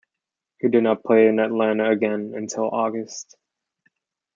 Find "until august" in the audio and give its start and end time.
2.35-3.37